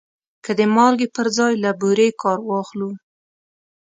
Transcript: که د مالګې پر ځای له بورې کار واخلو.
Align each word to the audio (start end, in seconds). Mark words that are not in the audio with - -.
که 0.43 0.51
د 0.59 0.61
مالګې 0.75 1.07
پر 1.15 1.27
ځای 1.37 1.53
له 1.63 1.71
بورې 1.79 2.07
کار 2.21 2.39
واخلو. 2.43 2.89